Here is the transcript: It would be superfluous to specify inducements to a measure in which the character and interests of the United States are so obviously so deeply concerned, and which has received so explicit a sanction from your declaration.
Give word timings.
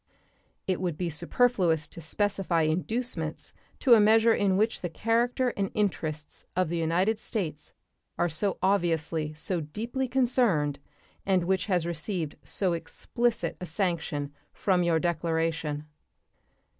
It 0.65 0.81
would 0.81 0.97
be 0.97 1.11
superfluous 1.11 1.87
to 1.89 2.01
specify 2.01 2.63
inducements 2.63 3.53
to 3.81 3.93
a 3.93 3.99
measure 3.99 4.33
in 4.33 4.57
which 4.57 4.81
the 4.81 4.89
character 4.89 5.49
and 5.55 5.69
interests 5.75 6.47
of 6.55 6.69
the 6.69 6.77
United 6.77 7.19
States 7.19 7.75
are 8.17 8.27
so 8.27 8.57
obviously 8.63 9.31
so 9.35 9.61
deeply 9.61 10.07
concerned, 10.07 10.79
and 11.23 11.43
which 11.43 11.67
has 11.67 11.85
received 11.85 12.35
so 12.41 12.73
explicit 12.73 13.55
a 13.61 13.67
sanction 13.67 14.33
from 14.51 14.81
your 14.81 14.97
declaration. 14.99 15.85